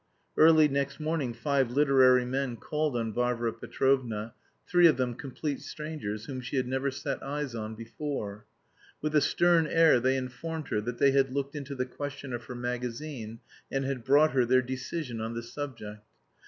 [0.35, 4.33] Early next morning five literary men called on Varvara Petrovna,
[4.67, 8.47] three of them complete strangers, whom she had never set eyes on before.
[8.99, 12.45] With a stern air they informed her that they had looked into the question of
[12.45, 13.41] her magazine,
[13.71, 16.01] and had brought her their decision on the subject.